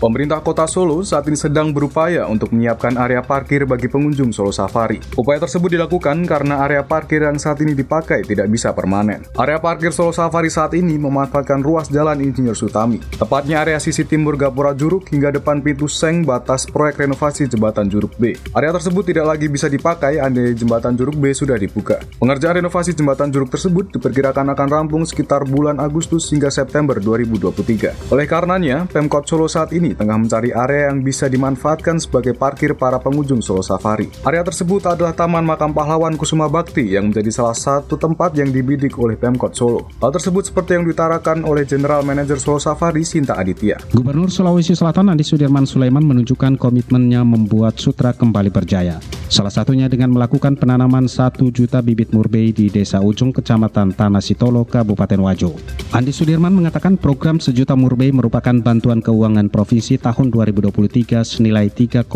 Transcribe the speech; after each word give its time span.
Pemerintah 0.00 0.40
Kota 0.40 0.64
Solo 0.64 1.04
saat 1.04 1.28
ini 1.28 1.36
sedang 1.36 1.76
berupaya 1.76 2.24
untuk 2.24 2.56
menyiapkan 2.56 2.96
area 2.96 3.20
parkir 3.20 3.68
bagi 3.68 3.84
pengunjung 3.84 4.32
Solo 4.32 4.48
Safari. 4.48 4.96
Upaya 5.12 5.44
tersebut 5.44 5.76
dilakukan 5.76 6.24
karena 6.24 6.64
area 6.64 6.80
parkir 6.80 7.20
yang 7.20 7.36
saat 7.36 7.60
ini 7.60 7.76
dipakai 7.76 8.24
tidak 8.24 8.48
bisa 8.48 8.72
permanen. 8.72 9.28
Area 9.36 9.60
parkir 9.60 9.92
Solo 9.92 10.16
Safari 10.16 10.48
saat 10.48 10.72
ini 10.72 10.96
memanfaatkan 10.96 11.60
ruas 11.60 11.92
jalan 11.92 12.16
Insinyur 12.24 12.56
Sutami, 12.56 12.96
tepatnya 13.20 13.60
area 13.60 13.76
sisi 13.76 14.08
timur 14.08 14.40
Gapura 14.40 14.72
Juruk 14.72 15.04
hingga 15.12 15.36
depan 15.36 15.60
pintu 15.60 15.84
seng 15.84 16.24
batas 16.24 16.64
proyek 16.64 17.04
renovasi 17.04 17.44
jembatan 17.44 17.92
Juruk 17.92 18.16
B. 18.16 18.32
Area 18.56 18.72
tersebut 18.72 19.04
tidak 19.04 19.36
lagi 19.36 19.52
bisa 19.52 19.68
dipakai 19.68 20.16
andai 20.16 20.56
jembatan 20.56 20.96
Juruk 20.96 21.20
B 21.20 21.28
sudah 21.36 21.60
dibuka. 21.60 22.00
Pengerjaan 22.16 22.64
renovasi 22.64 22.96
jembatan 22.96 23.28
Juruk 23.28 23.52
tersebut 23.52 23.92
diperkirakan 23.92 24.48
akan 24.56 24.68
rampung 24.72 25.04
sekitar 25.04 25.44
bulan 25.44 25.76
Agustus 25.76 26.32
hingga 26.32 26.48
September 26.48 26.96
2023. 26.96 28.08
Oleh 28.16 28.24
karenanya, 28.24 28.88
Pemkot 28.88 29.28
Solo 29.28 29.44
saat 29.44 29.76
ini 29.76 29.89
tengah 29.94 30.16
mencari 30.18 30.50
area 30.50 30.90
yang 30.92 31.00
bisa 31.00 31.30
dimanfaatkan 31.30 32.00
sebagai 32.02 32.34
parkir 32.36 32.74
para 32.74 32.98
pengunjung 32.98 33.44
Solo 33.44 33.62
Safari. 33.62 34.10
Area 34.24 34.42
tersebut 34.42 34.86
adalah 34.88 35.14
Taman 35.14 35.44
Makam 35.44 35.70
Pahlawan 35.70 36.18
Kusuma 36.18 36.50
Bakti 36.50 36.96
yang 36.96 37.12
menjadi 37.12 37.30
salah 37.30 37.56
satu 37.56 38.00
tempat 38.00 38.34
yang 38.34 38.50
dibidik 38.50 38.96
oleh 38.96 39.14
Pemkot 39.14 39.52
Solo. 39.54 39.86
Hal 40.00 40.10
tersebut 40.10 40.48
seperti 40.48 40.80
yang 40.80 40.84
diutarakan 40.88 41.44
oleh 41.44 41.68
General 41.68 42.00
Manager 42.00 42.40
Solo 42.40 42.58
Safari 42.58 43.06
Sinta 43.06 43.36
Aditya. 43.36 43.78
Gubernur 43.92 44.32
Sulawesi 44.32 44.72
Selatan 44.72 45.12
Andi 45.12 45.22
Sudirman 45.22 45.68
Sulaiman 45.68 46.02
menunjukkan 46.02 46.56
komitmennya 46.56 47.22
membuat 47.22 47.76
sutra 47.78 48.16
kembali 48.16 48.48
berjaya. 48.48 49.19
Salah 49.30 49.54
satunya 49.54 49.86
dengan 49.86 50.10
melakukan 50.10 50.58
penanaman 50.58 51.06
1 51.06 51.38
juta 51.54 51.78
bibit 51.78 52.10
murbei 52.10 52.50
di 52.50 52.66
Desa 52.66 52.98
Ujung, 52.98 53.30
Kecamatan 53.30 53.94
Tanah 53.94 54.18
Sitolo, 54.18 54.66
Kabupaten 54.66 55.22
Wajo. 55.22 55.54
Andi 55.94 56.10
Sudirman 56.10 56.50
mengatakan 56.50 56.98
program 56.98 57.38
sejuta 57.38 57.78
murbei 57.78 58.10
merupakan 58.10 58.58
bantuan 58.58 58.98
keuangan 58.98 59.46
provinsi 59.46 60.02
tahun 60.02 60.34
2023 60.34 61.22
senilai 61.22 61.70
3,4 61.70 62.10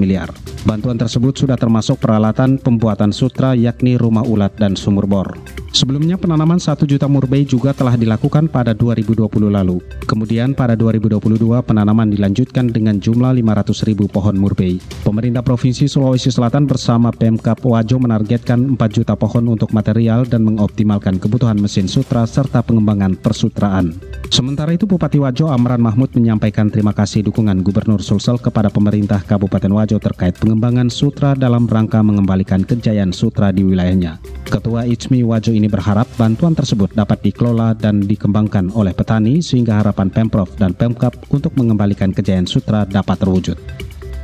miliar. 0.00 0.32
Bantuan 0.64 0.96
tersebut 0.96 1.36
sudah 1.36 1.60
termasuk 1.60 2.00
peralatan 2.00 2.56
pembuatan 2.56 3.12
sutra 3.12 3.52
yakni 3.52 4.00
rumah 4.00 4.24
ulat 4.24 4.56
dan 4.56 4.72
sumur 4.72 5.04
bor. 5.04 5.36
Sebelumnya 5.74 6.14
penanaman 6.14 6.62
1 6.62 6.86
juta 6.86 7.10
murbei 7.10 7.42
juga 7.42 7.74
telah 7.74 7.98
dilakukan 7.98 8.46
pada 8.46 8.70
2020 8.70 9.26
lalu. 9.50 9.82
Kemudian 10.06 10.54
pada 10.54 10.78
2022 10.78 11.18
penanaman 11.66 12.14
dilanjutkan 12.14 12.70
dengan 12.70 13.02
jumlah 13.02 13.34
500 13.42 13.82
ribu 13.90 14.06
pohon 14.06 14.38
murbei. 14.38 14.78
Pemerintah 15.02 15.42
Provinsi 15.42 15.90
Sulawesi 15.90 16.30
Selatan 16.30 16.70
bersama 16.70 17.10
Pemkap 17.10 17.58
Wajo 17.66 17.98
menargetkan 17.98 18.78
4 18.78 18.78
juta 18.94 19.18
pohon 19.18 19.50
untuk 19.50 19.74
material 19.74 20.22
dan 20.30 20.46
mengoptimalkan 20.46 21.18
kebutuhan 21.18 21.58
mesin 21.58 21.90
sutra 21.90 22.22
serta 22.22 22.62
pengembangan 22.62 23.18
persutraan. 23.18 23.98
Sementara 24.30 24.78
itu 24.78 24.86
Bupati 24.86 25.18
Wajo 25.18 25.50
Amran 25.50 25.82
Mahmud 25.82 26.14
menyampaikan 26.14 26.70
terima 26.70 26.94
kasih 26.94 27.26
dukungan 27.26 27.66
Gubernur 27.66 27.98
Sulsel 27.98 28.38
kepada 28.38 28.70
pemerintah 28.70 29.26
Kabupaten 29.26 29.74
Wajo 29.74 29.98
terkait 29.98 30.38
pengembangan 30.38 30.86
sutra 30.86 31.34
dalam 31.34 31.66
rangka 31.66 31.98
mengembalikan 31.98 32.62
kejayaan 32.62 33.10
sutra 33.10 33.50
di 33.50 33.66
wilayahnya. 33.66 34.22
Ketua 34.54 34.86
Itsmi 34.86 35.26
Wajo 35.26 35.50
ini 35.50 35.66
berharap 35.66 36.06
bantuan 36.14 36.54
tersebut 36.54 36.94
dapat 36.94 37.26
dikelola 37.26 37.74
dan 37.74 38.06
dikembangkan 38.06 38.70
oleh 38.70 38.94
petani 38.94 39.42
sehingga 39.42 39.82
harapan 39.82 40.14
Pemprov 40.14 40.46
dan 40.54 40.78
Pemkap 40.78 41.10
untuk 41.34 41.58
mengembalikan 41.58 42.14
kejayaan 42.14 42.46
sutra 42.46 42.86
dapat 42.86 43.18
terwujud. 43.18 43.58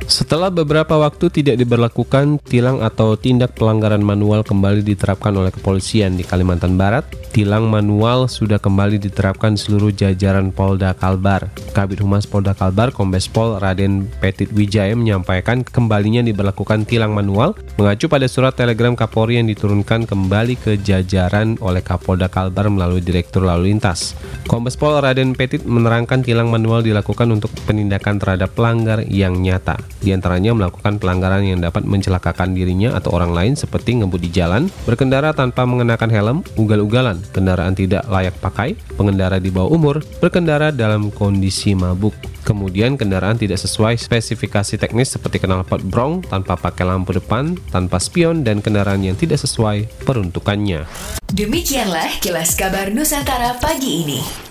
Setelah 0.07 0.47
beberapa 0.47 0.95
waktu 0.95 1.27
tidak 1.35 1.59
diberlakukan, 1.59 2.39
tilang 2.47 2.79
atau 2.79 3.19
tindak 3.19 3.59
pelanggaran 3.59 3.99
manual 3.99 4.47
kembali 4.47 4.87
diterapkan 4.87 5.35
oleh 5.35 5.51
kepolisian 5.51 6.15
di 6.15 6.23
Kalimantan 6.23 6.79
Barat. 6.79 7.03
Tilang 7.31 7.71
manual 7.71 8.27
sudah 8.27 8.59
kembali 8.59 8.99
diterapkan 8.99 9.55
seluruh 9.55 9.95
jajaran 9.95 10.51
Polda 10.51 10.91
Kalbar. 10.91 11.47
Kabit 11.71 12.03
Humas 12.03 12.27
Polda 12.27 12.51
Kalbar, 12.51 12.91
Kombes 12.91 13.31
Pol 13.31 13.55
Raden 13.55 14.11
Petit 14.19 14.51
Wijaya 14.51 14.91
menyampaikan 14.99 15.63
kembalinya 15.63 16.19
diberlakukan 16.19 16.83
tilang 16.83 17.15
manual 17.15 17.55
mengacu 17.79 18.11
pada 18.11 18.27
surat 18.27 18.51
telegram 18.51 18.99
Kapolri 18.99 19.39
yang 19.39 19.47
diturunkan 19.47 20.11
kembali 20.11 20.59
ke 20.59 20.75
jajaran 20.83 21.55
oleh 21.63 21.79
Kapolda 21.79 22.27
Kalbar 22.27 22.67
melalui 22.67 22.99
Direktur 22.99 23.47
Lalu 23.47 23.71
Lintas. 23.71 24.11
Kombes 24.51 24.75
Pol 24.75 24.99
Raden 24.99 25.31
Petit 25.31 25.63
menerangkan 25.63 26.27
tilang 26.27 26.51
manual 26.51 26.83
dilakukan 26.83 27.31
untuk 27.31 27.55
penindakan 27.63 28.19
terhadap 28.19 28.51
pelanggar 28.59 29.07
yang 29.07 29.39
nyata. 29.39 29.79
Di 30.03 30.11
antaranya 30.11 30.51
melakukan 30.51 30.99
pelanggaran 30.99 31.47
yang 31.47 31.63
dapat 31.63 31.87
mencelakakan 31.87 32.51
dirinya 32.51 32.91
atau 32.99 33.15
orang 33.15 33.31
lain 33.31 33.53
seperti 33.55 34.03
ngebut 34.03 34.19
di 34.19 34.35
jalan, 34.35 34.67
berkendara 34.83 35.31
tanpa 35.31 35.63
mengenakan 35.63 36.11
helm, 36.11 36.37
ugal-ugalan, 36.59 37.20
kendaraan 37.29 37.77
tidak 37.77 38.01
layak 38.09 38.33
pakai, 38.41 38.73
pengendara 38.97 39.37
di 39.37 39.53
bawah 39.53 39.69
umur, 39.69 40.01
berkendara 40.17 40.73
dalam 40.73 41.13
kondisi 41.13 41.77
mabuk. 41.77 42.17
Kemudian 42.41 42.97
kendaraan 42.97 43.37
tidak 43.37 43.61
sesuai 43.61 44.01
spesifikasi 44.01 44.81
teknis 44.81 45.13
seperti 45.13 45.37
knalpot 45.37 45.85
brong 45.85 46.25
tanpa 46.25 46.57
pakai 46.57 46.89
lampu 46.89 47.13
depan, 47.13 47.53
tanpa 47.69 48.01
spion, 48.01 48.41
dan 48.41 48.65
kendaraan 48.65 49.05
yang 49.05 49.13
tidak 49.13 49.37
sesuai 49.37 49.85
peruntukannya. 50.03 50.89
Demikianlah 51.29 52.17
kilas 52.19 52.57
kabar 52.57 52.89
Nusantara 52.89 53.61
pagi 53.61 54.03
ini. 54.03 54.50